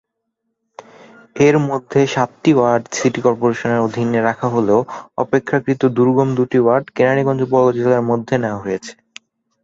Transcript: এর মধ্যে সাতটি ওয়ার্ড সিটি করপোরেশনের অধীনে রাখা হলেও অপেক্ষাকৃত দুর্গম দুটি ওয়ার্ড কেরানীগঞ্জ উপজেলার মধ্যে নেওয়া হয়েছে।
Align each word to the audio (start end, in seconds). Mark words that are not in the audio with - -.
এর 1.39 1.55
মধ্যে 1.69 1.99
সাতটি 2.13 2.51
ওয়ার্ড 2.55 2.83
সিটি 2.97 3.19
করপোরেশনের 3.25 3.83
অধীনে 3.87 4.19
রাখা 4.21 4.47
হলেও 4.55 4.79
অপেক্ষাকৃত 5.17 5.81
দুর্গম 5.97 6.29
দুটি 6.37 6.59
ওয়ার্ড 6.61 6.85
কেরানীগঞ্জ 6.95 7.39
উপজেলার 7.47 8.07
মধ্যে 8.09 8.35
নেওয়া 8.43 8.63
হয়েছে। 8.65 8.91